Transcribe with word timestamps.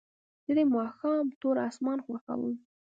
زه 0.45 0.51
د 0.57 0.61
ماښام 0.75 1.25
تور 1.41 1.55
اسمان 1.69 1.99
خوښوم. 2.05 2.53